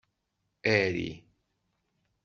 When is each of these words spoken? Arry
Arry 0.73 1.11